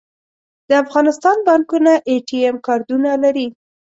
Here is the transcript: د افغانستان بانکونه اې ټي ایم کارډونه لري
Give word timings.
د 0.67 0.71
افغانستان 0.83 1.37
بانکونه 1.47 1.93
اې 2.09 2.15
ټي 2.27 2.37
ایم 2.45 2.57
کارډونه 2.67 3.11
لري 3.23 3.47